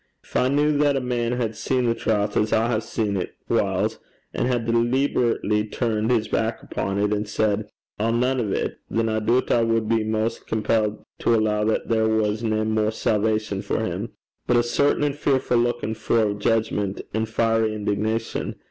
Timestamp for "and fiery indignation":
17.13-18.55